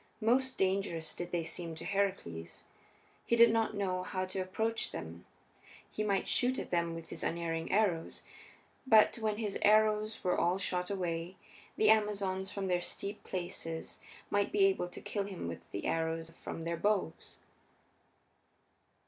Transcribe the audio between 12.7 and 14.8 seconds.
steep places, might be